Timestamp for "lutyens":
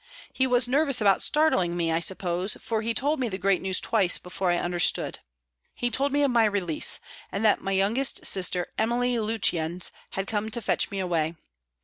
9.19-9.91